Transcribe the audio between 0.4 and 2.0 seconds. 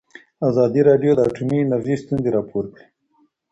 ازادي راډیو د اټومي انرژي